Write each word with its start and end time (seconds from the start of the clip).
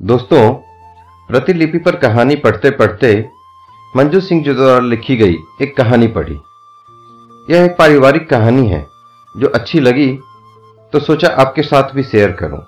दोस्तों, 0.00 0.52
प्रतिलिपि 1.28 1.78
पर 1.78 1.96
कहानी 1.96 2.34
पढ़ते 2.36 2.70
पढ़ते 2.70 3.08
मंजू 3.96 4.20
सिंह 4.20 4.42
जी 4.44 4.52
द्वारा 4.54 4.78
लिखी 4.80 5.16
गई 5.16 5.36
एक 5.62 5.76
कहानी 5.76 6.06
पढ़ी। 6.08 6.34
यह 7.48 7.64
एक 7.64 7.76
पारिवारिक 7.78 8.28
कहानी 8.30 8.66
है, 8.68 8.84
जो 9.34 9.48
अच्छी 9.48 9.80
लगी 9.80 10.08
तो 10.92 11.00
सोचा 11.00 11.28
आपके 11.36 11.62
साथ 11.62 11.94
भी 11.94 12.02
शेयर 12.02 12.32
करूँ। 12.32 12.58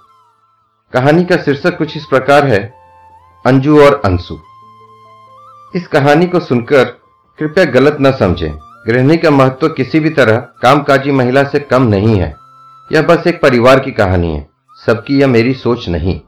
कहानी 0.92 1.24
का 1.24 1.36
शीर्षक 1.36 1.76
कुछ 1.78 1.96
इस 1.96 2.06
प्रकार 2.06 2.46
है, 2.46 2.60
अंजू 3.44 3.80
और 3.80 4.00
अंशु। 4.04 4.38
इस 5.74 5.86
कहानी 5.88 6.26
को 6.26 6.40
सुनकर 6.40 6.84
कृपया 7.38 7.64
गलत 7.72 7.98
न 8.00 8.12
समझें। 8.12 8.52
गृहिणी 8.86 9.16
का 9.16 9.30
महत्व 9.30 9.68
किसी 9.68 10.00
भी 10.00 10.10
तरह 10.10 10.36
कामकाजी 10.62 11.12
महिला 11.12 11.44
से 11.44 11.60
कम 11.60 11.82
नहीं 11.84 12.16
है। 12.16 12.34
यह 12.90 13.02
बस 13.02 13.26
एक 13.26 13.40
परिवार 13.42 13.80
की 13.80 13.90
कहानी 13.92 14.32
है, 14.32 14.46
सबकी 14.78 15.20
यह 15.20 15.26
मेरी 15.28 15.54
सोच 15.56 15.88
नहीं। 15.88 16.20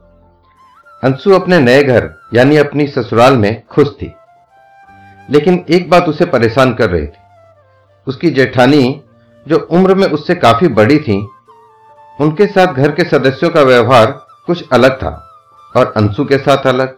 अंशु 1.04 1.30
अपने 1.32 1.58
नए 1.60 1.82
घर, 1.82 2.10
यानी 2.34 2.56
अपनी 2.56 2.86
ससुराल 2.86 3.36
में, 3.36 3.62
खुश 3.66 3.88
थी। 3.88 4.14
लेकिन 5.30 5.64
एक 5.70 5.90
बात 5.90 6.04
उसे 6.04 6.24
परेशान 6.24 6.74
कर 6.74 6.90
रही 6.90 7.06
थी। 7.06 7.18
उसकी 8.06 8.30
जेठानी, 8.30 9.02
जो 9.48 9.56
उम्र 9.70 9.94
में 9.94 10.06
उससे 10.08 10.34
काफ़ी 10.34 10.68
बड़ी 10.68 10.98
थी, 10.98 11.28
उनके 12.20 12.46
साथ 12.46 12.74
घर 12.74 12.92
के 12.92 13.04
सदस्यों 13.04 13.50
का 13.50 13.62
व्यवहार 13.62 14.06
कुछ 14.46 14.64
अलग 14.72 14.96
था, 14.96 15.26
और 15.76 15.92
अंशु 15.96 16.24
के 16.24 16.38
साथ 16.38 16.66
अलग। 16.66 16.96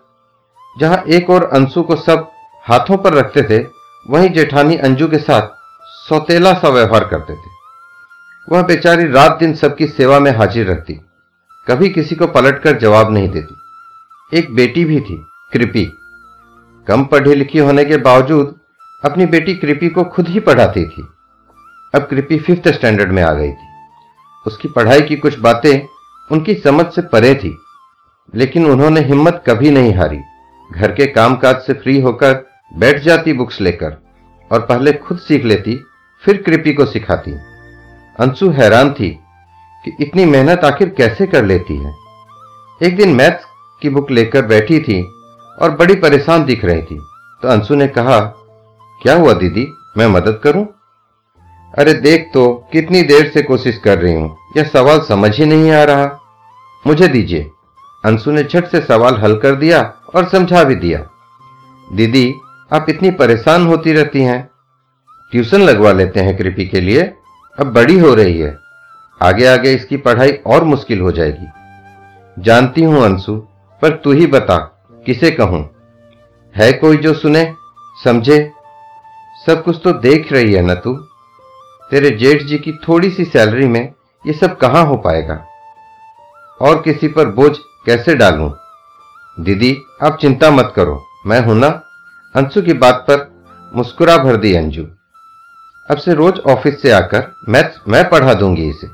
जहाँ 0.81 1.05
एक 1.09 1.31
और 1.31 1.51
अंशु 1.53 1.83
को 1.83 1.97
सब 1.97 2.31
हाथों 2.65 2.97
पर 2.97 3.13
रखते 3.13 3.43
थे, 3.43 3.67
वहीं 4.11 4.29
जेठानी 4.29 4.77
अंजू 4.77 5.09
के 5.09 5.19
साथ 5.19 5.49
सौतेला 6.09 6.53
सा 6.53 6.69
व्यवहार 6.69 7.05
करते 7.05 7.35
थे। 7.35 7.51
वह 8.49 8.63
बेचारी 8.63 9.09
रात 9.09 9.39
दिन 9.41 9.55
सबकी 9.55 9.87
सेवा 9.87 10.19
में 10.21 10.37
हाजिर 10.37 10.67
रहती, 10.67 11.01
कभी 11.69 11.89
किसी 11.89 12.15
को 12.15 12.27
पलटकर 12.27 12.79
जवाब 12.79 13.13
नहीं 13.13 13.29
देती। 13.29 13.55
एक 14.33 14.55
बेटी 14.55 14.85
भी 14.85 15.01
थी, 15.01 15.17
कृपी। 15.53 15.85
कम 16.87 17.05
पढ़ी 17.05 17.35
लिखी 17.35 17.59
होने 17.59 17.85
के 17.85 17.97
बावजूद, 17.97 18.55
अपनी 19.05 19.27
बेटी 19.27 19.55
कृपी 19.55 19.89
को 19.89 20.05
खुद 20.05 20.29
ही 20.29 20.41
पढ़ाती 20.41 20.85
थी। 20.85 21.03
अब 21.95 22.07
कृपी 22.11 22.39
फिफ्थ 22.39 22.69
स्टैंडर्ड 22.69 23.13
में 23.13 23.23
आ 23.23 23.33
गई 23.33 23.51
थी। 23.51 23.69
उसकी 24.47 24.69
पढ़ाई 24.69 25.01
की 25.01 25.17
कुछ 25.17 25.39
बातें 25.39 25.83
उनकी 26.31 26.55
समझ 26.55 26.87
से 26.87 27.03
परे 27.03 27.35
थी, 27.35 27.55
लेकिन 28.35 28.67
उन्होंने 28.67 29.01
हिम्मत 29.01 29.43
कभी 29.47 29.71
नहीं 29.71 29.95
हारी। 29.95 30.21
घर 30.71 30.93
के 30.93 31.07
कामकाज 31.07 31.57
से 31.57 31.73
फ्री 31.75 32.01
होकर 32.01 32.35
बैठ 32.73 33.03
जाती 33.03 33.33
बुक्स 33.33 33.61
लेकर 33.61 33.97
और 34.51 34.61
पहले 34.61 34.93
खुद 34.93 35.19
सीख 35.19 35.45
लेती, 35.45 35.79
फिर 36.23 36.43
कृपी 36.43 36.73
को 36.73 36.87
सिखाती। 36.87 37.33
अंशु 38.19 38.51
हैरान 38.53 38.93
थी 38.93 39.11
कि 39.85 39.97
इतनी 40.01 40.25
मेहनत 40.25 40.65
आखिर 40.65 40.89
कैसे 40.89 41.27
कर 41.27 41.45
लेती 41.45 41.77
है। 41.77 41.95
एक 42.81 42.97
दिन 42.97 43.15
मैथ्स 43.15 43.51
की 43.83 43.89
बुक 43.89 44.11
लेकर 44.11 44.47
बैठी 44.47 44.81
थी 44.81 45.03
और 45.59 45.71
बड़ी 45.71 45.95
परेशान 45.95 46.45
दिख 46.45 46.65
रही 46.65 46.83
थी। 46.83 46.99
तो 47.43 47.49
अंशु 47.49 47.75
ने 47.75 47.87
कहा, 47.89 48.21
क्या 49.03 49.15
हुआ 49.15 49.33
दीदी? 49.33 49.67
मैं 49.99 50.07
मदद 50.07 50.41
करूँ? 50.45 50.67
अरे 51.79 51.95
देख 51.95 52.31
तो 52.35 52.69
कितनी 52.73 53.03
देर 53.03 53.31
से 53.35 53.43
कोशिश 53.43 53.79
कर 53.79 53.99
रही 53.99 54.15
हूँ। 54.15 54.37
यह 54.57 54.65
सवाल 54.65 55.01
समझ 55.01 55.39
ही 55.39 55.45
नहीं 55.45 55.71
आ 55.71 55.83
रहा। 55.85 56.19
मुझे 56.87 57.09
दीजिए। 57.09 57.51
अंशु 58.05 58.31
ने 58.31 58.43
झट 58.43 58.65
से 58.65 58.81
सवाल 58.81 59.17
हल 59.17 59.37
कर 59.37 59.55
दिया 59.55 59.81
और 60.15 60.29
समझा 60.29 60.65
भी 60.65 60.75
दिया। 60.75 60.99
दीदी, 61.93 62.35
आप 62.73 62.87
इतनी 62.89 63.11
परेशान 63.11 63.67
होती 63.67 63.93
रहती 63.93 64.23
हैं। 64.23 64.51
ट्यूशन 65.33 65.61
लगवा 65.61 65.93
लेते 65.93 66.21
हैं 66.21 66.37
कृपी 66.37 66.65
के 66.67 66.81
लिए। 66.81 67.03
अब 67.59 67.73
बड़ी 67.73 67.99
हो 67.99 68.15
रही 68.15 68.39
है। 68.39 68.57
आगे 69.23 69.47
आगे 69.47 69.73
इसकी 69.73 69.97
पढ़ाई 69.97 70.33
और 70.47 70.65
मुश्किल 70.65 71.01
हो 71.01 71.13
जाएगी। 71.13 71.47
जानती 72.39 72.83
हूँ 72.83 73.05
अंशु 73.05 73.43
पर 73.83 73.97
तू 73.97 74.13
ही 74.13 74.27
बता, 74.27 74.57
किसे 75.07 75.31
कहूँ? 75.31 75.71
है 76.57 76.73
कोई 76.73 76.97
जो 76.97 77.15
सुने, 77.15 77.55
समझे? 78.05 78.53
सब 79.47 79.63
कुछ 79.65 79.81
तो 79.85 79.93
देख 79.93 80.33
रही 80.33 80.53
है 80.53 80.63
ना 80.63 80.75
तू? 80.75 80.95
तेरे 81.91 82.11
जेठ 82.11 82.43
जी 82.43 82.59
की 82.59 82.73
थोड़ी 82.73 83.11
सी 83.11 83.25
सैलरी 83.25 83.67
में 83.67 83.95
ये 84.27 84.33
सब 84.33 84.59
कहाँ 84.59 84.85
हो 84.85 84.97
पाएगा? 84.97 85.47
और 86.61 86.83
किसी 86.83 87.09
पर 87.09 87.29
बोझ 87.29 87.59
कैसे 87.87 88.15
डालूं? 88.15 88.51
दीदी, 89.41 89.83
आप 90.03 90.19
चिंता 90.21 90.51
मत 90.51 90.73
करो, 90.77 91.07
मैं 91.27 91.41
हूँ 91.41 91.57
ना? 91.57 91.69
अंशु 92.37 92.63
की 92.63 92.73
बात 92.73 93.07
पर 93.11 93.33
मुस्कुरा 93.77 94.17
भर 94.17 94.37
दी 94.37 94.55
अंजू। 94.55 94.83
अब 95.91 95.97
से 95.97 96.15
रोज 96.15 96.41
ऑफ़िस 96.41 96.83
से 96.83 96.91
आकर 96.91 97.35
मैथ्स 97.49 97.81
मैं 97.89 98.11
पढ़ा 98.11 98.35
दूँगी 98.35 98.69
इसे। 98.69 98.87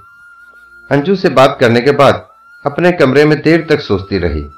अंजू 0.91 1.15
से 1.17 1.29
बात 1.29 1.57
करने 1.61 1.81
के 1.81 1.91
बाद 1.91 2.29
अपने 2.67 2.93
कमरे 2.93 3.25
में 3.25 3.43
देर 3.43 3.67
तक 3.71 3.81
सोचती 3.81 4.19
रही। 4.19 4.49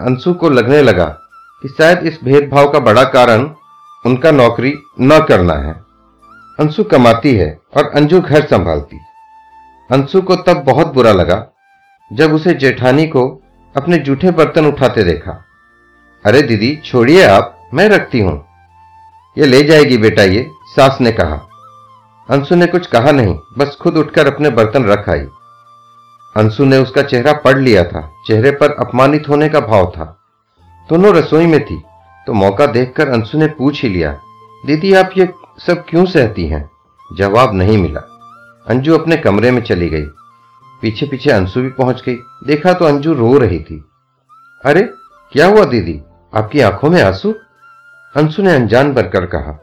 अंशु 0.00 0.34
को 0.34 0.48
लगने 0.48 0.82
लगा 0.82 1.04
कि 1.62 1.68
शायद 1.68 1.98
इस 1.98 2.18
भेदभाव 2.24 2.70
का 2.70 2.78
बड़ा 2.78 3.04
कारण 3.04 3.50
उनका 4.06 4.30
नौकरी 4.30 4.74
न 5.00 5.24
करना 5.28 5.54
है। 5.54 5.72
अंशु 6.60 6.84
कमाती 6.84 7.34
है 7.34 7.60
और 7.76 7.90
अंजू 7.90 8.20
घर 8.20 8.46
संभालती। 8.46 8.98
अंशु 9.90 10.22
को 10.22 10.36
तब 10.36 10.56
बहुत 10.56 10.94
बुरा 10.94 11.12
लगा 11.12 11.46
जब 12.12 12.34
उसे 12.34 12.54
जेठानी 12.54 13.06
को 13.06 13.42
अपने 13.76 13.98
जूठे 13.98 14.30
बर्तन 14.30 14.66
उठाते 14.66 15.02
देखा। 15.02 15.44
अरे 16.26 16.42
दीदी, 16.42 16.76
छोड़िए 16.84 17.24
आप, 17.24 17.68
मैं 17.74 17.88
रखती 17.88 18.20
हूँ। 18.20 18.44
ये 19.38 19.46
ले 19.46 19.62
जाएगी 19.62 19.98
बेटा 19.98 20.22
ये, 20.22 20.50
सास 20.76 20.98
ने 21.00 21.12
कहा। 21.12 21.48
अंशु 22.30 22.54
ने 22.54 22.66
कुछ 22.66 22.86
कहा 22.86 23.12
नहीं, 23.12 23.38
बस 23.58 23.78
खुद 23.82 23.96
उठकर 23.96 24.34
अपने 24.34 24.50
बर्तन 24.50 24.84
रख 24.84 25.08
आई। 25.08 25.26
अंशु 26.36 26.64
ने 26.64 26.78
उसका 26.78 27.02
चेहरा 27.02 27.32
पढ़ 27.32 27.58
लिया 27.58 27.84
था। 27.84 28.10
चेहरे 28.24 28.50
पर 28.50 28.74
अपमानित 28.78 29.28
होने 29.28 29.48
का 29.48 29.60
भाव 29.60 29.90
था। 29.90 30.04
दोनों 30.88 31.14
रसोई 31.14 31.46
में 31.46 31.64
थी 31.64 31.82
तो 32.26 32.32
मौका 32.32 32.66
देखकर 32.66 33.08
अंशु 33.08 33.38
ने 33.38 33.46
पूछ 33.48 33.82
ही 33.82 33.88
लिया, 33.88 34.12
दीदी, 34.66 34.92
आप 34.94 35.10
ये 35.16 35.28
सब 35.58 35.84
क्यों 35.88 36.04
सहती 36.06 36.46
हैं? 36.46 36.68
जवाब 37.10 37.54
नहीं 37.54 37.76
मिला। 37.78 38.00
अंजू 38.66 38.98
अपने 38.98 39.16
कमरे 39.16 39.50
में 39.50 39.60
चली 39.62 39.88
गई। 39.88 40.04
पीछे 40.82 41.06
पीछे 41.06 41.30
अंशु 41.30 41.60
भी 41.62 41.68
पहुँच 41.68 42.02
गई। 42.06 42.14
देखा 42.46 42.72
तो 42.72 42.84
अंजू 42.84 43.12
रो 43.12 43.36
रही 43.38 43.58
थी। 43.60 43.84
अरे, 44.64 44.82
क्या 45.32 45.46
हुआ 45.46 45.64
दीदी? 45.64 46.00
आपकी 46.32 46.60
आँखों 46.60 46.90
में 46.90 47.02
आँसू? 47.02 47.34
अंशु 48.14 48.42
ने 48.42 48.54
अनजान 48.54 48.92
भरकर 48.92 49.26
कहा। 49.26 49.58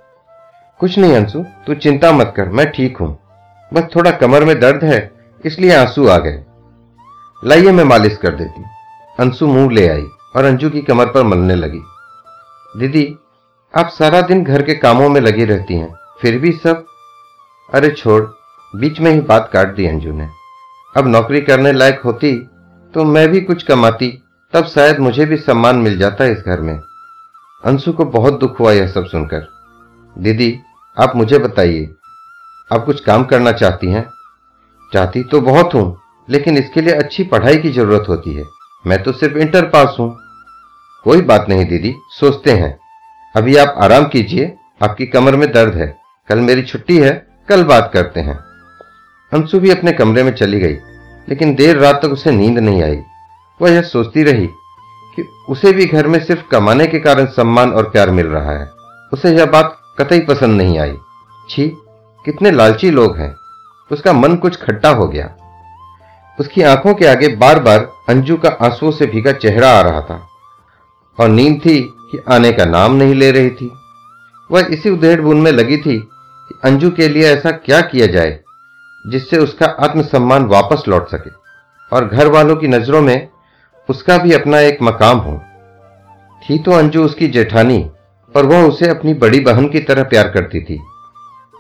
कुछ 0.79 0.97
नहीं 0.97 1.16
अंशु, 1.16 1.43
तू 1.67 1.73
चिंता 1.75 2.11
मत 2.11 2.33
कर, 2.38 2.49
मैं 2.49 2.69
ठीक 2.72 2.97
हूँ। 2.97 3.17
बस 3.72 3.88
थोड़ा 3.95 4.11
कमर 4.11 4.45
में 4.45 4.59
दर्द 4.59 4.83
है, 4.83 5.11
इसलिए 5.43 5.75
आँसू 5.75 6.07
आ 6.07 6.17
गए। 6.17 6.43
लाइए 7.44 7.72
मैं 7.72 7.84
मालिश 7.84 8.18
कर 8.18 8.35
देती। 8.35 8.63
अंशु 9.19 9.47
मुँह 9.47 9.72
ले 9.72 9.88
आई 9.88 10.03
और 10.35 10.46
अंजू 10.46 10.69
की 10.69 10.81
कमर 10.81 11.06
पर 11.06 11.24
मलने 11.24 11.56
लगी। 11.56 11.81
दीदी, 12.75 13.06
आप 13.74 13.88
सारा 13.90 14.19
दिन 14.22 14.44
घर 14.44 14.62
के 14.62 14.74
कामों 14.74 15.07
में 15.09 15.19
लगी 15.22 15.46
रहती 15.46 15.75
हैं, 15.75 15.94
फिर 16.22 16.38
भी 16.40 16.52
सब? 16.53 16.85
अरे 17.69 17.90
छोड़, 17.91 18.22
बीच 18.74 19.00
में 19.00 19.12
ही 19.12 19.22
बात 19.22 19.50
काट 19.53 19.74
दी 19.75 19.85
अंजू 19.85 20.12
ने। 20.12 20.28
अब 20.96 21.07
नौकरी 21.07 21.41
करने 21.41 21.72
लायक 21.72 22.02
होती 22.02 22.35
तो 22.94 23.03
मैं 23.06 23.28
भी 23.28 23.41
कुछ 23.41 23.63
कमाती, 23.63 24.08
तब 24.53 24.66
शायद 24.66 25.00
मुझे 25.00 25.25
भी 25.25 25.38
सम्मान 25.38 25.78
मिल 25.78 25.97
जाता 25.97 26.25
इस 26.25 26.38
घर 26.40 26.62
में। 26.62 26.78
अंशु 27.63 27.94
को 27.94 28.06
बहुत 28.08 28.40
दुख 28.40 28.59
हुआ 28.59 28.72
यह 28.72 28.88
सब 28.88 29.06
सुनकर। 29.06 29.47
दीदी, 30.16 30.58
आप 30.97 31.16
मुझे 31.16 31.38
बताइए, 31.40 31.90
आप 32.72 32.85
कुछ 32.85 33.03
काम 33.03 33.23
करना 33.25 33.52
चाहती 33.53 33.88
हैं? 33.88 34.06
चाहती 34.91 35.23
तो 35.23 35.41
बहुत 35.41 35.73
हूँ 35.73 36.00
लेकिन 36.31 36.58
इसके 36.58 36.81
लिए 36.81 36.94
अच्छी 36.94 37.24
पढ़ाई 37.24 37.58
की 37.58 37.69
ज़रूरत 37.69 38.06
होती 38.09 38.34
है। 38.34 38.44
मैं 38.88 39.03
तो 39.03 39.12
सिर्फ़ 39.12 39.38
इंटर 39.38 39.66
पास 39.66 39.96
हूँ। 40.00 40.18
कोई 41.03 41.22
बात 41.22 41.46
नहीं, 41.50 41.66
दीदी, 41.66 41.96
सोचते 42.09 42.52
हैं। 42.52 42.80
अभी 43.36 43.56
आप 43.56 43.75
आराम 43.81 44.06
कीजिए, 44.06 44.56
आपकी 44.84 45.06
कमर 45.06 45.36
में 45.36 45.52
दर्द 45.52 45.75
है। 45.75 46.00
कल 46.28 46.40
मेरी 46.40 46.62
छुट्टी 46.62 46.97
है, 46.97 47.28
कल 47.47 47.64
बात 47.64 47.91
करते 47.94 48.20
हैं। 48.20 48.38
अंशु 49.34 49.59
भी 49.59 49.70
अपने 49.70 49.91
कमरे 49.91 50.24
में 50.24 50.31
चली 50.31 50.59
गई, 50.59 50.74
लेकिन 51.30 51.56
देर 51.56 51.78
रात 51.78 52.02
तक 52.02 52.12
उसे 52.12 52.31
नींद 52.31 52.59
नहीं 52.59 52.84
आई। 52.84 53.00
वह 53.62 53.72
यह 53.72 53.81
सोचती 53.81 54.24
रही 54.24 54.47
कि 55.16 55.28
उसे 55.50 55.72
भी 55.72 55.85
घर 55.85 56.08
में 56.08 56.26
सिर्फ़ 56.26 56.47
कमाने 56.52 56.88
के 56.88 57.00
कारण 57.00 57.26
सम्मान 57.26 57.72
और 57.72 57.90
प्यार 57.90 58.09
मिल 58.09 58.28
रहा 58.28 58.52
है। 58.52 58.72
उसे 59.14 59.35
यह 59.35 59.46
बात 59.46 59.78
कतई 60.00 60.20
पसंद 60.20 60.61
नहीं 60.61 60.79
आई। 60.79 60.97
छी, 61.50 61.78
कितने 62.26 62.52
लालची 62.52 62.91
लोग 62.91 63.17
हैं। 63.17 63.35
उसका 63.91 64.14
मन 64.14 64.35
कुछ 64.35 64.55
खट्टा 64.55 64.90
हो 64.90 65.08
गया। 65.08 65.35
उसकी 66.37 66.61
आँखों 66.61 66.93
के 66.93 67.05
आगे 67.05 67.28
बार 67.35 67.59
बार 67.59 67.87
अंजू 68.09 68.35
का 68.37 68.49
आंसुओं 68.61 68.91
से 68.91 69.05
भीगा 69.05 69.31
चेहरा 69.33 69.69
आ 69.69 69.81
रहा 69.81 70.01
था 70.01 70.22
और 71.17 71.29
नींद 71.29 71.59
थी 71.66 71.79
कि 72.11 72.19
आने 72.29 72.51
का 72.51 72.66
नाम 72.66 72.95
नहीं 72.95 73.13
ले 73.16 73.31
रही 73.31 73.49
थी। 73.49 73.72
वह 74.49 74.67
इसी 74.72 74.89
उधेड़ 74.89 75.19
बुन 75.22 75.41
में 75.41 75.51
लगी 75.51 75.78
थी 75.78 75.97
कि 75.99 76.55
अंजू 76.63 76.89
के 76.91 77.07
लिए 77.07 77.28
ऐसा 77.28 77.51
क्या 77.51 77.81
किया 77.81 78.05
जाए 78.07 78.39
जिससे 79.05 79.37
उसका 79.37 79.66
आत्मसम्मान 79.79 80.45
वापस 80.45 80.83
लौट 80.87 81.09
सके 81.09 81.29
और 81.91 82.07
घर 82.07 82.28
वालों 82.28 82.55
की 82.55 82.67
नज़रों 82.67 83.01
में 83.01 83.28
उसका 83.89 84.17
भी 84.17 84.33
अपना 84.33 84.59
एक 84.59 84.78
मकाम 84.83 85.17
हो। 85.17 85.37
थी 86.41 86.57
तो 86.57 86.72
अंजू 86.72 87.03
उसकी 87.05 87.28
जेठानी, 87.28 87.79
पर 88.35 88.45
वह 88.45 88.63
उसे 88.63 88.89
अपनी 88.89 89.13
बड़ी 89.13 89.39
बहन 89.39 89.67
की 89.69 89.79
तरह 89.79 90.03
प्यार 90.03 90.29
करती 90.29 90.61
थी 90.61 90.79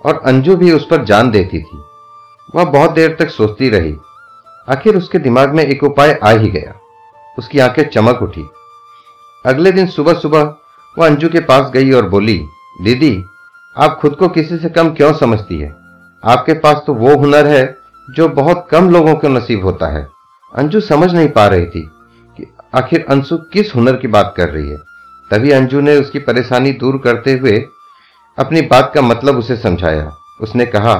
और 0.05 0.21
अंजू 0.25 0.55
भी 0.55 0.71
उस 0.71 0.87
पर 0.87 1.03
जान 1.05 1.31
देती 1.31 1.61
थी। 1.61 1.77
वह 2.55 2.63
बहुत 2.63 2.91
देर 2.91 3.15
तक 3.19 3.29
सोचती 3.29 3.69
रही 3.69 3.95
आखिर 4.69 4.95
उसके 4.95 5.19
दिमाग 5.19 5.53
में 5.53 5.63
एक 5.63 5.83
उपाय 5.83 6.19
आ 6.23 6.29
ही 6.29 6.49
गया। 6.49 6.73
उसकी 7.39 7.59
आँखें 7.59 7.89
चमक 7.89 8.21
उठी। 8.21 8.49
अगले 9.45 9.71
दिन 9.71 9.87
सुबह 9.87 10.13
सुबह 10.13 10.55
वह 10.97 11.05
अंजू 11.05 11.29
के 11.29 11.39
पास 11.39 11.71
गई 11.71 11.91
और 11.91 12.09
बोली, 12.09 12.45
दीदी, 12.81 13.23
आप 13.77 13.99
खुद 14.01 14.15
को 14.15 14.27
किसी 14.27 14.57
से 14.57 14.69
कम 14.69 14.89
क्यों 14.89 15.13
समझती 15.13 15.59
है? 15.59 15.75
आपके 16.25 16.53
पास 16.53 16.83
तो 16.87 16.93
वो 16.93 17.15
हुनर 17.15 17.47
है 17.47 17.77
जो 18.09 18.29
बहुत 18.29 18.67
कम 18.71 18.89
लोगों 18.89 19.15
को 19.15 19.27
नसीब 19.27 19.65
होता 19.65 19.87
है। 19.87 20.07
अंजू 20.55 20.79
समझ 20.79 21.13
नहीं 21.13 21.29
पा 21.29 21.47
रही 21.47 21.65
थी 21.65 21.81
कि 22.37 22.55
आखिर 22.75 23.05
अंशु 23.09 23.37
किस 23.37 23.75
हुनर 23.75 23.95
की 23.95 24.07
बात 24.07 24.33
कर 24.37 24.49
रही 24.49 24.69
है। 24.69 24.77
तभी 25.31 25.51
अंजू 25.51 25.81
ने 25.81 25.97
उसकी 25.97 26.19
परेशानी 26.19 26.71
दूर 26.71 26.97
करते 26.97 27.33
हुए 27.33 27.65
अपनी 28.39 28.61
बात 28.61 28.91
का 28.95 29.01
मतलब 29.01 29.37
उसे 29.37 29.57
समझाया। 29.57 30.11
उसने 30.41 30.65
कहा, 30.65 30.93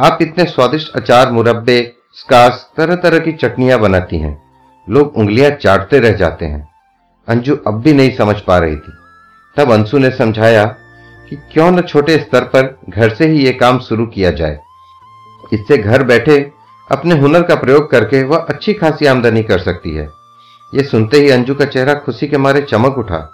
आप 0.00 0.18
इतने 0.20 0.44
स्वादिष्ट 0.44 0.92
अचार 0.92 1.32
मुरब्बे 1.32 1.97
स्कास 2.16 2.70
तरह 2.76 2.94
तरह 2.94 3.18
की 3.18 3.32
चटनियाँ 3.32 3.78
बनाती 3.78 4.18
हैं। 4.18 4.42
लोग 4.88 5.16
उंगलियाँ 5.16 5.50
चाटते 5.50 5.98
रह 5.98 6.12
जाते 6.12 6.46
हैं। 6.46 6.68
अंजू 7.28 7.56
अब 7.66 7.80
भी 7.80 7.92
नहीं 7.92 8.16
समझ 8.16 8.40
पा 8.40 8.58
रही 8.58 8.76
थी। 8.76 8.92
तब 9.56 9.72
अंशु 9.72 9.98
ने 9.98 10.10
समझाया 10.10 10.64
कि 11.28 11.36
क्यों 11.36 11.70
न 11.70 11.80
छोटे 11.80 12.18
स्तर 12.18 12.44
पर 12.44 12.78
घर 12.88 13.14
से 13.14 13.28
ही 13.28 13.46
यह 13.46 13.56
काम 13.60 13.78
शुरू 13.78 14.06
किया 14.06 14.30
जाए। 14.30 14.60
इससे 15.52 15.78
घर 15.78 16.02
बैठे 16.02 16.52
अपने 16.92 17.18
हुनर 17.18 17.42
का 17.42 17.54
प्रयोग 17.54 17.90
करके 17.90 18.22
वह 18.22 18.38
अच्छी 18.38 18.74
खासी 18.74 19.06
आमदनी 19.06 19.42
कर 19.42 19.58
सकती 19.58 19.94
है। 19.94 20.08
यह 20.74 20.82
सुनते 20.82 21.16
ही 21.16 21.30
अंजू 21.30 21.54
का 21.54 21.64
चेहरा 21.64 21.94
खुशी 21.94 22.28
के 22.28 22.38
मारे 22.38 22.60
चमक 22.60 22.98
उठा। 22.98 23.32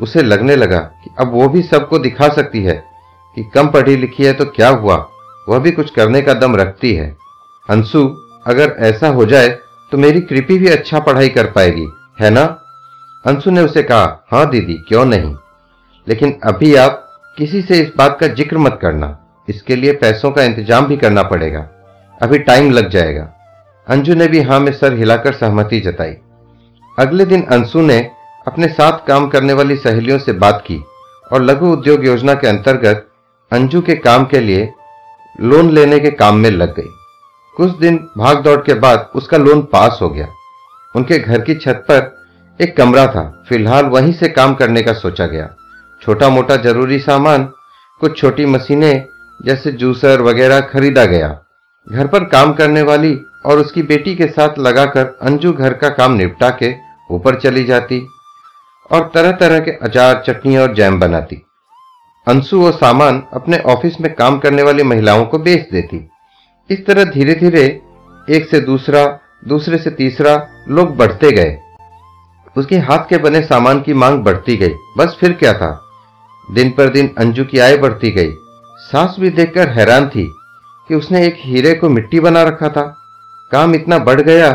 उसे 0.00 0.22
लगने 0.22 0.56
लगा 0.56 0.78
कि 0.78 1.10
अब 1.20 1.32
वो 1.32 1.48
भी 1.48 1.62
सबको 1.62 1.98
दिखा 1.98 2.28
सकती 2.28 2.62
है 2.62 2.84
कि 3.34 3.44
कम 3.44 3.68
पढ़ी 3.68 3.96
लिखी 3.96 4.24
है 4.24 4.32
तो 4.32 4.44
क्या 4.44 4.68
हुआ? 4.68 5.08
वह 5.48 5.58
भी 5.58 5.70
कुछ 5.70 5.90
करने 5.90 6.22
का 6.22 6.34
दम 6.34 6.56
रखती 6.56 6.94
है। 6.94 7.27
अंशु 7.68 8.04
अगर 8.46 8.74
ऐसा 8.80 9.08
हो 9.08 9.24
जाए 9.24 9.48
तो 9.92 9.98
मेरी 9.98 10.20
कृपी 10.20 10.58
भी 10.58 10.68
अच्छा 10.68 10.98
पढ़ाई 11.00 11.28
कर 11.28 11.46
पाएगी, 11.46 11.86
है 12.20 12.30
ना? 12.30 12.42
अंशु 13.24 13.50
ने 13.50 13.60
उसे 13.60 13.82
कहा 13.82 14.26
हाँ 14.32 14.48
दीदी, 14.50 14.74
क्यों 14.88 15.04
नहीं? 15.04 15.34
लेकिन 16.06 16.38
अभी 16.44 16.74
आप 16.76 17.04
किसी 17.38 17.62
से 17.62 17.78
इस 17.80 17.90
बात 17.96 18.18
का 18.20 18.26
ज़िक्र 18.28 18.58
मत 18.58 18.78
करना। 18.82 19.16
इसके 19.48 19.76
लिए 19.76 19.92
पैसों 19.94 20.30
का 20.30 20.42
इंतज़ाम 20.42 20.86
भी 20.86 20.96
करना 20.96 21.22
पड़ेगा। 21.22 21.60
अभी 22.20 22.38
टाइम 22.40 22.70
लग 22.70 22.88
जाएगा। 22.90 23.22
अंजू 23.86 24.14
ने 24.14 24.26
भी 24.28 24.40
हाँ 24.42 24.58
में 24.60 24.72
सर 24.72 24.96
हिलाकर 24.98 25.32
सहमति 25.32 25.80
जताई। 25.80 26.16
अगले 26.98 27.24
दिन 27.24 27.42
अंशु 27.52 27.80
ने 27.80 27.98
अपने 28.46 28.68
साथ 28.68 29.06
काम 29.06 29.28
करने 29.28 29.52
वाली 29.52 29.76
सहेलियों 29.76 30.18
से 30.18 30.32
बात 30.34 30.62
की 30.66 30.82
और 31.24 31.42
लघु 31.42 31.72
उद्योग 31.72 32.04
योजना 32.06 32.34
के 32.34 32.46
अंतर्गत 32.46 33.06
अंजू 33.52 33.80
के 33.80 33.94
काम 33.96 34.24
के 34.24 34.40
लिए 34.40 34.68
लोन 35.42 35.70
लेने 35.70 35.98
के 35.98 36.10
काम 36.12 36.36
में 36.36 36.50
लग 36.50 36.74
गई। 36.76 36.90
कुछ 37.58 37.70
दिन 37.70 37.96
भाग 38.18 38.42
दौड़ 38.42 38.60
के 38.62 38.74
बाद 38.74 39.10
उसका 39.14 39.36
लोन 39.36 39.62
पास 39.62 39.98
हो 40.02 40.08
गया। 40.08 40.26
उनके 40.96 41.18
घर 41.18 41.40
की 41.40 41.54
छत 41.54 41.84
पर 41.90 42.16
एक 42.60 42.76
कमरा 42.76 43.06
था। 43.06 43.44
फ़िलहाल 43.48 43.84
वहीं 43.84 44.12
से 44.12 44.28
काम 44.28 44.54
करने 44.54 44.82
का 44.82 44.92
सोचा 44.92 45.26
गया। 45.26 45.48
छोटा 46.02 46.28
मोटा 46.28 46.56
ज़रूरी 46.56 46.98
सामान, 46.98 47.44
कुछ 48.00 48.18
छोटी 48.18 48.46
मशीनें, 48.46 49.04
जैसे 49.44 49.72
जूसर 49.72 50.20
वगैरह 50.20 50.60
खरीदा 50.60 51.04
गया। 51.04 51.28
घर 51.92 52.06
पर 52.06 52.24
काम 52.24 52.52
करने 52.52 52.82
वाली 52.82 53.14
और 53.46 53.58
उसकी 53.58 53.82
बेटी 53.82 54.14
के 54.14 54.26
साथ 54.26 54.58
लगाकर 54.58 55.18
अंजू 55.22 55.52
घर 55.52 55.72
का 55.72 55.88
काम 55.88 56.12
निपटा 56.12 56.50
के 56.50 56.74
ऊपर 57.10 57.40
चली 57.40 57.64
जाती 57.64 58.06
और 58.92 59.10
तरह 59.14 59.32
तरह 59.32 59.58
के 59.58 59.70
अचार, 59.70 60.22
चटनी 60.26 60.56
और 60.56 60.74
जैम 60.74 61.00
बनाती। 61.00 61.42
अंशु 62.28 62.60
वो 62.60 62.70
सामान 62.72 63.22
अपने 63.32 63.58
ऑफ़िस 63.58 64.00
में 64.00 64.14
काम 64.14 64.38
करने 64.38 64.62
वाली 64.62 64.82
महिलाओं 64.82 65.24
को 65.24 65.38
बेच 65.38 65.68
देती। 65.72 66.08
इस 66.70 66.86
तरह 66.86 67.04
धीरे 67.04 67.34
धीरे 67.34 67.80
एक 68.30 68.48
से 68.50 68.60
दूसरा, 68.60 69.20
दूसरे 69.48 69.78
से 69.78 69.90
तीसरा 69.90 70.48
लोग 70.68 70.96
बढ़ते 70.96 71.30
गए। 71.32 71.58
उसके 72.56 72.78
हाथ 72.78 72.98
के 72.98 73.18
बने 73.18 73.42
सामान 73.42 73.80
की 73.80 73.94
मांग 73.94 74.22
बढ़ती 74.22 74.56
गई। 74.56 74.74
बस 74.98 75.16
फिर 75.20 75.32
क्या 75.32 75.52
था? 75.52 75.84
दिन 76.52 76.70
पर 76.70 76.88
दिन 76.88 77.14
अंजू 77.18 77.44
की 77.44 77.58
आय 77.58 77.76
बढ़ती 77.76 78.10
गई। 78.10 78.32
सास 78.78 79.16
भी 79.20 79.30
देखकर 79.30 79.68
हैरान 79.68 80.08
थी 80.08 80.34
कि 80.88 80.94
उसने 80.94 81.26
एक 81.26 81.36
हीरे 81.38 81.74
को 81.74 81.88
मिट्टी 81.88 82.20
बना 82.20 82.42
रखा 82.42 82.68
था। 82.68 82.96
काम 83.52 83.74
इतना 83.74 83.98
बढ़ 83.98 84.20
गया 84.20 84.52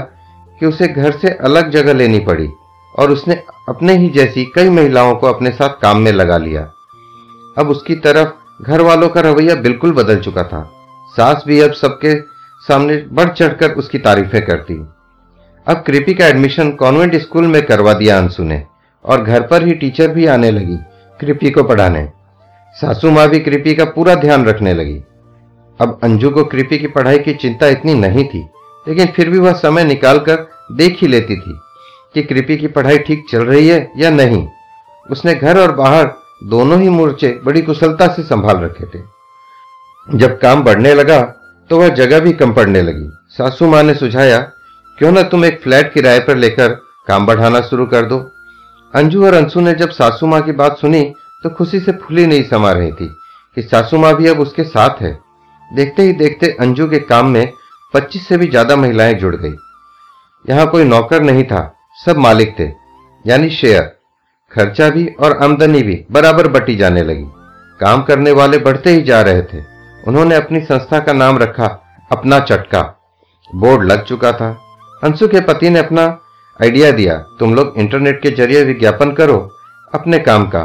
कि 0.59 0.65
उसे 0.65 0.87
घर 0.87 1.11
से 1.11 1.27
अलग 1.27 1.69
जगह 1.69 1.93
लेनी 1.93 2.19
पड़ी 2.19 2.49
और 2.99 3.11
उसने 3.11 3.43
अपने 3.69 3.97
ही 3.97 4.09
जैसी 4.09 4.45
कई 4.45 4.69
महिलाओं 4.69 5.15
को 5.15 5.27
अपने 5.27 5.49
साथ 5.49 5.69
काम 5.69 5.97
में 5.97 6.11
लगा 6.11 6.37
लिया। 6.37 6.61
अब 7.57 7.69
उसकी 7.69 7.95
तरफ़ 7.95 8.63
घर 8.63 8.81
वालों 8.81 9.09
का 9.09 9.21
रवैया 9.21 9.55
बिल्कुल 9.55 9.91
बदल 9.91 10.19
चुका 10.19 10.43
था। 10.43 10.79
सास 11.15 11.43
भी 11.47 11.59
अब 11.61 11.73
सबके 11.73 12.13
सामने 12.63 12.97
बढ़ 13.11 13.29
चढ़कर 13.29 13.71
उसकी 13.73 13.97
तारीफें 13.99 14.41
करती। 14.45 14.73
अब 15.67 15.83
कृपी 15.87 16.13
का 16.13 16.27
एडमिशन 16.27 16.71
कॉन्वेंट 16.73 17.15
स्कूल 17.15 17.47
में 17.47 17.61
करवा 17.65 17.93
दिया 17.93 18.17
अंशु 18.17 18.43
ने, 18.43 18.63
और 19.05 19.23
घर 19.23 19.47
पर 19.47 19.65
ही 19.67 19.73
टीचर 19.73 20.07
भी 20.07 20.25
आने 20.27 20.51
लगी 20.51 20.77
कृपी 21.19 21.49
को 21.49 21.63
पढ़ाने। 21.63 22.07
सासू 22.75 23.11
माँ 23.11 23.27
भी 23.29 23.39
कृपी 23.39 23.73
का 23.75 23.85
पूरा 23.87 24.15
ध्यान 24.15 24.45
रखने 24.45 24.73
लगी। 24.73 25.01
अब 25.79 25.99
अंजू 26.03 26.29
को 26.29 26.43
कृपी 26.45 26.77
की 26.77 26.87
पढ़ाई 26.89 27.19
की 27.19 27.33
चिंता 27.35 27.67
इतनी 27.67 27.93
नहीं 27.95 28.23
थी, 28.25 28.45
लेकिन 28.85 29.07
फिर 29.07 29.29
भी 29.29 29.39
वह 29.39 29.53
समय 29.53 29.83
निकालकर 29.83 30.47
देख 30.71 30.97
ही 31.01 31.07
लेती 31.07 31.35
थी 31.35 31.59
कि 32.15 32.23
कृपी 32.23 32.57
की 32.57 32.67
पढ़ाई 32.69 32.97
ठीक 32.97 33.25
चल 33.29 33.43
रही 33.43 33.67
है 33.67 33.91
या 33.97 34.09
नहीं। 34.11 34.47
उसने 35.05 35.33
घर 35.35 35.59
और 35.59 35.71
बाहर 35.75 36.13
दोनों 36.45 36.81
ही 36.81 36.89
मोर्चे 36.89 37.39
बड़ी 37.45 37.61
कुशलता 37.61 38.07
से 38.07 38.23
संभाल 38.23 38.57
रखे 38.57 38.85
थे। 38.87 39.01
जब 40.07 40.37
काम 40.39 40.63
बढ़ने 40.63 40.93
लगा 40.93 41.19
तो 41.69 41.77
वह 41.79 41.89
जगह 41.91 42.19
भी 42.19 42.31
कम 42.33 42.53
पड़ने 42.53 42.81
लगी। 42.81 43.09
सासू 43.29 43.67
माँ 43.67 43.81
ने 43.83 43.93
सुझाया, 43.95 44.39
क्यों 44.97 45.11
ना 45.11 45.21
तुम 45.23 45.45
एक 45.45 45.61
फ्लैट 45.63 45.93
किराए 45.93 46.19
पर 46.19 46.35
लेकर 46.37 46.73
काम 47.07 47.25
बढ़ाना 47.25 47.61
शुरू 47.61 47.85
कर 47.85 48.05
दो। 48.05 48.17
अंजू 48.93 49.25
और 49.25 49.33
अंशु 49.33 49.61
ने 49.61 49.73
जब 49.73 49.89
सासू 49.91 50.27
माँ 50.27 50.41
की 50.41 50.51
बात 50.53 50.77
सुनी 50.77 51.03
तो 51.43 51.49
खुशी 51.49 51.79
से 51.79 51.91
फूली 51.93 52.25
नहीं 52.27 52.43
समा 52.43 52.71
रही 52.71 52.91
थी 52.91 53.07
कि 53.57 53.61
सासू 53.63 53.97
माँ 53.97 54.13
भी 54.15 54.27
अब 54.27 54.39
उसके 54.39 54.63
साथ 54.65 55.01
है। 55.01 55.17
देखते 55.69 56.03
ही 56.03 56.13
देखते 56.13 56.47
अंजू 56.61 56.87
के 56.87 56.99
काम 57.01 57.29
में 57.29 57.51
पच्चीस 57.93 58.27
से 58.27 58.37
भी 58.37 58.47
ज़्यादा 58.47 58.75
महिलाएँ 58.75 59.13
जुड़ 59.15 59.35
गई। 59.35 59.55
यहाँ 60.45 60.67
कोई 60.67 60.83
नौकर 60.83 61.21
नहीं 61.23 61.43
था, 61.43 61.73
सब 61.99 62.17
मालिक 62.17 62.55
थे, 62.59 62.71
यानी 63.25 63.49
शेयर। 63.51 63.91
खर्चा 64.51 64.89
भी 64.89 65.05
और 65.19 65.37
आमदनी 65.43 65.81
भी 65.83 66.03
बराबर 66.11 66.47
बटी 66.49 66.75
जाने 66.75 67.03
लगी। 67.03 67.25
काम 67.79 68.01
करने 68.03 68.31
वाले 68.31 68.57
बढ़ते 68.59 68.89
ही 68.89 69.01
जा 69.03 69.21
रहे 69.21 69.41
थे। 69.43 69.71
उन्होंने 70.07 70.35
अपनी 70.35 70.59
संस्था 70.59 70.99
का 70.99 71.13
नाम 71.13 71.37
रखा, 71.37 71.65
अपना 72.11 72.39
चटका। 72.39 72.81
बोर्ड 73.55 73.83
लग 73.83 74.03
चुका 74.03 74.31
था। 74.31 74.61
अंशु 75.03 75.27
के 75.27 75.39
पति 75.39 75.69
ने 75.69 75.79
अपना 75.79 76.19
आइडिया 76.61 76.91
दिया, 76.91 77.17
तुम 77.39 77.55
लोग 77.55 77.73
इंटरनेट 77.77 78.21
के 78.21 78.31
ज़रिए 78.31 78.63
विज्ञापन 78.63 79.11
करो, 79.11 79.37
अपने 79.93 80.19
काम 80.19 80.45
का। 80.45 80.63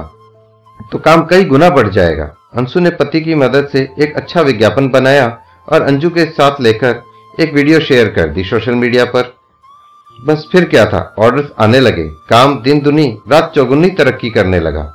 तो 0.93 0.99
काम 0.99 1.25
कई 1.25 1.45
गुना 1.45 1.71
बढ़ 1.71 1.89
जाएगा। 1.89 2.35
अंशु 2.57 2.81
ने 2.81 2.91
पति 2.91 3.21
की 3.21 3.35
मदद 3.35 3.69
से 3.73 3.89
एक 3.99 4.17
अच्छा 4.17 4.41
विज्ञापन 4.41 4.89
बनाया 4.89 5.39
और 5.69 5.83
अंजू 5.83 6.11
के 6.11 6.25
साथ 6.25 6.61
लेकर 6.61 7.03
एक 7.41 7.55
वीडियो 7.55 7.81
शेयर 7.81 8.09
कर 8.09 8.29
दी 8.29 8.45
सोशल 8.45 8.75
मीडिया 8.75 9.05
पर। 9.05 9.35
बस 10.25 10.49
फिर 10.53 10.65
क्या 10.65 10.85
था, 10.87 11.15
ऑर्डर्स 11.19 11.49
आने 11.61 11.81
लगे। 11.81 12.09
काम, 12.09 12.63
दिन, 12.63 12.81
दुनी, 12.81 13.19
रात 13.33 13.53
चौगुनी 13.55 13.91
तरक्की 13.91 14.31
करने 14.31 14.61
लगा। 14.61 14.95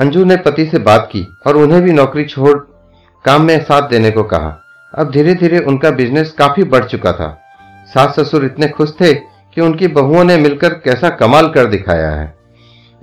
अंजू 0.00 0.24
ने 0.24 0.36
पति 0.36 0.66
से 0.66 0.78
बात 0.78 1.08
की 1.12 1.26
और 1.46 1.56
उन्हें 1.56 1.82
भी 1.82 1.92
नौकरी 1.92 2.24
छोड़ 2.24 2.58
काम 3.26 3.42
में 3.42 3.58
साथ 3.64 3.88
देने 3.88 4.10
को 4.10 4.22
कहा। 4.22 4.62
अब 4.94 5.10
धीरे 5.10 5.34
धीरे 5.34 5.58
उनका 5.58 5.90
बिज़नेस 5.90 6.30
काफ़ी 6.32 6.64
बढ़ 6.64 6.84
चुका 6.84 7.12
था। 7.12 7.28
सास 7.88 8.20
ससुर 8.20 8.44
इतने 8.44 8.68
खुश 8.68 8.92
थे 9.00 9.12
कि 9.14 9.60
उनकी 9.60 9.86
बहुओं 9.88 10.24
ने 10.24 10.36
मिलकर 10.36 10.74
कैसा 10.74 11.08
कमाल 11.08 11.48
कर 11.48 11.66
दिखाया 11.66 12.10
है। 12.10 12.34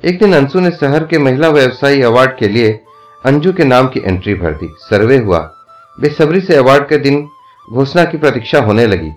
एक 0.03 0.19
दिन 0.19 0.33
अंशु 0.33 0.59
ने 0.59 0.71
शहर 0.71 1.03
के 1.03 1.17
महिला 1.17 1.49
व्यवसायी 1.49 2.01
अवार्ड 2.01 2.37
के 2.37 2.47
लिए 2.47 2.79
अंजू 3.25 3.53
के 3.53 3.65
नाम 3.65 3.87
की 3.87 3.99
एंट्री 3.99 4.33
भर 4.33 4.51
दी। 4.51 4.69
सर्वे 4.79 5.17
हुआ। 5.17 5.39
बेसब्री 5.97 6.41
से 6.41 6.55
अवार्ड 6.55 6.87
के 6.87 6.97
दिन 6.97 7.21
घोषणा 7.73 8.03
की 8.03 8.17
प्रतीक्षा 8.17 8.59
होने 8.59 8.87
लगी। 8.87 9.11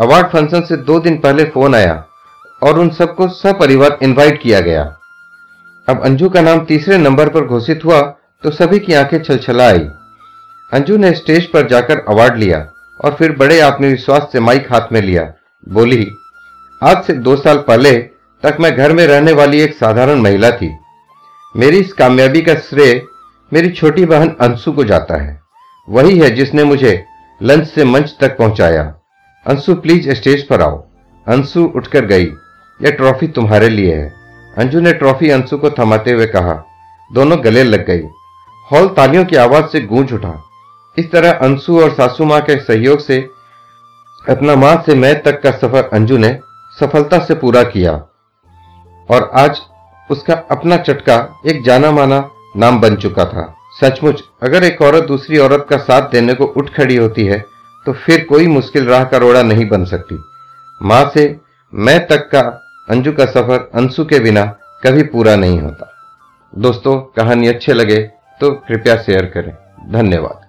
अवार्ड 0.00 0.26
फ़ंक्शन 0.26 0.60
से 0.60 0.76
दो 0.76 0.98
दिन 1.00 1.18
पहले 1.18 1.44
फ़ोन 1.44 1.74
आया 1.74 2.04
और 2.62 2.78
उन 2.78 2.90
सबको 2.90 3.28
सपरिवार 3.28 3.98
इनवाइट 4.02 4.42
किया 4.42 4.60
गया। 4.60 4.82
अब 5.88 6.02
अंजू 6.04 6.28
का 6.28 6.40
नाम 6.40 6.64
तीसरे 6.64 6.98
नंबर 6.98 7.28
पर 7.28 7.44
घोषित 7.44 7.84
हुआ 7.84 8.00
तो 8.44 8.50
सभी 8.50 8.78
की 8.78 8.94
आँखें 8.94 9.22
छलछला 9.22 9.68
आई। 9.68 9.88
अंजू 10.72 10.96
ने 10.96 11.12
स्टेज 11.12 11.46
पर 11.46 11.66
जाकर 11.66 11.98
अवार्ड 12.08 12.36
लिया 12.36 12.58
और 13.04 13.14
फिर 13.14 13.32
बड़े 13.32 13.60
आत्मविश्वास 13.60 14.28
से 14.32 14.40
माइक 14.40 14.66
हाथ 14.72 14.92
में 14.92 15.00
लिया। 15.00 15.22
बोली, 15.68 16.06
आज 16.82 17.02
से 17.04 17.12
दो 17.12 17.36
साल 17.36 17.58
पहले 17.58 17.92
तक 18.42 18.56
मैं 18.60 18.74
घर 18.76 18.92
में 18.92 19.06
रहने 19.06 19.32
वाली 19.32 19.60
एक 19.60 19.74
साधारण 19.74 20.20
महिला 20.20 20.50
थी। 20.50 20.70
मेरी 21.56 21.78
इस 21.78 21.92
कामयाबी 21.92 22.42
का 22.42 22.54
श्रेय 22.54 23.00
मेरी 23.52 23.70
छोटी 23.70 24.04
बहन 24.04 24.34
अंशु 24.40 24.72
को 24.72 24.84
जाता 24.84 25.22
है। 25.22 25.40
वही 25.88 26.18
है 26.18 26.30
जिसने 26.30 26.64
मुझे 26.64 27.04
लंच 27.40 27.66
से 27.68 27.84
मंच 27.84 28.14
तक 28.20 28.36
पहुँचाया। 28.36 28.82
अंशु, 29.46 29.74
प्लीज़ 29.74 30.10
स्टेज 30.10 30.46
पर 30.46 30.62
आओ 30.62 30.76
अंशु 31.26 31.64
उठकर 31.76 32.04
गई, 32.04 32.26
यह 32.80 32.90
ट्रॉफी 32.90 33.28
तुम्हारे 33.28 33.68
लिए 33.68 33.94
है 33.94 34.12
अंजू 34.58 34.80
ने 34.80 34.92
ट्रॉफी 34.92 35.30
अंशु 35.30 35.58
को 35.58 35.70
थमाते 35.70 36.12
हुए 36.12 36.26
कहा। 36.26 36.62
दोनों 37.10 37.42
गले 37.44 37.64
लग 37.64 37.86
गई 37.86 38.02
हॉल 38.72 38.88
तालियों 38.88 39.24
की 39.24 39.36
आवाज़ 39.36 39.66
से 39.66 39.80
गूंज 39.80 40.12
उठा। 40.12 40.44
इस 40.98 41.10
तरह 41.12 41.32
अंशु 41.42 41.80
और 41.80 41.90
सासू 41.90 42.24
माँ 42.24 42.40
के 42.40 42.56
सहयोग 42.58 43.00
से, 43.00 43.18
अपना 44.24 44.54
माँ 44.56 44.74
से 44.86 44.94
मैं 44.94 45.20
तक 45.22 45.40
का 45.42 45.50
सफ़र 45.52 45.88
अंजू 45.92 46.16
ने 46.18 46.38
सफलता 46.78 47.18
से 47.24 47.34
पूरा 47.34 47.62
किया। 47.64 47.92
और 49.08 49.30
आज 49.36 49.60
उसका 50.10 50.34
अपना 50.50 50.76
चटका 50.78 51.16
एक 51.46 51.62
जाना 51.64 51.90
माना 51.90 52.28
नाम 52.56 52.80
बन 52.80 52.96
चुका 52.96 53.24
था। 53.24 53.54
सचमुच, 53.80 54.22
अगर 54.42 54.64
एक 54.64 54.82
औरत 54.82 55.04
दूसरी 55.04 55.38
औरत 55.38 55.66
का 55.70 55.76
साथ 55.78 56.10
देने 56.10 56.34
को 56.34 56.44
उठ 56.46 56.70
खड़ी 56.70 56.96
होती 56.96 57.24
है 57.24 57.38
तो 57.86 57.92
फिर 57.96 58.24
कोई 58.24 58.46
मुश्किल 58.46 58.86
राह 58.86 59.04
का 59.04 59.18
रोड़ा 59.18 59.42
नहीं 59.42 59.68
बन 59.68 59.84
सकती। 59.84 60.18
माँ 60.80 61.10
से 61.14 61.24
मैं 61.72 61.98
तक 62.06 62.28
का 62.32 62.40
अंजू 62.90 63.12
का 63.12 63.24
सफ़र 63.26 63.70
अंशु 63.74 64.04
के 64.04 64.18
बिना 64.18 64.44
कभी 64.82 65.02
पूरा 65.04 65.36
नहीं 65.36 65.60
होता। 65.60 65.92
दोस्तों, 66.52 66.98
कहानी 67.16 67.48
अच्छे 67.48 67.72
लगे 67.72 68.02
तो 68.40 68.50
कृपया 68.68 68.96
शेयर 68.96 69.26
करें। 69.26 69.52
धन्यवाद। 69.92 70.47